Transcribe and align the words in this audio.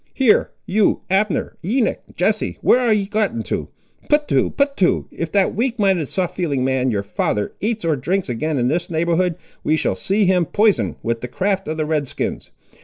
Here, 0.15 0.49
you 0.65 1.01
Abner, 1.11 1.57
Enoch, 1.63 2.01
Jesse, 2.15 2.57
where 2.61 2.79
ar' 2.79 2.91
ye 2.91 3.05
gotten 3.05 3.43
to? 3.43 3.69
Put 4.09 4.27
to, 4.29 4.49
put 4.49 4.75
to; 4.77 5.07
if 5.11 5.31
that 5.31 5.53
weak 5.53 5.77
minded, 5.77 6.07
soft 6.07 6.35
feeling 6.35 6.65
man, 6.65 6.89
your 6.89 7.03
father, 7.03 7.53
eats 7.59 7.85
or 7.85 7.95
drinks 7.95 8.27
again 8.27 8.57
in 8.57 8.67
this 8.67 8.89
neighbourhood, 8.89 9.35
we 9.63 9.75
shall 9.77 9.93
see 9.95 10.25
him 10.25 10.47
poisoned 10.47 10.95
with 11.03 11.21
the 11.21 11.27
craft 11.27 11.67
of 11.67 11.77
the 11.77 11.85
Red 11.85 12.07
skins. 12.07 12.49